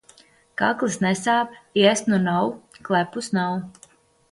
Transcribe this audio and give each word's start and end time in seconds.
Kakls 0.61 0.97
nesāp, 1.03 1.59
iesnu 1.83 2.21
nav, 2.25 2.51
klepus 2.91 3.33
nav. 3.39 3.89